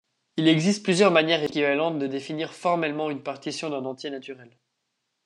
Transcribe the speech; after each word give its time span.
Il 0.37 0.47
existe 0.47 0.81
plusieurs 0.81 1.11
manières 1.11 1.43
équivalentes 1.43 1.99
de 1.99 2.07
définir 2.07 2.55
formellement 2.55 3.11
une 3.11 3.21
partition 3.21 3.69
d'un 3.69 3.85
entier 3.85 4.09
naturel. 4.09 4.49